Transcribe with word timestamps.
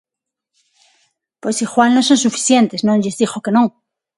Pois 1.41 1.57
igual 1.65 1.89
non 1.93 2.07
son 2.09 2.17
suficientes, 2.25 2.81
non 2.87 2.99
lles 3.01 3.19
digo 3.19 3.43
que 3.43 3.55
non. 3.57 3.67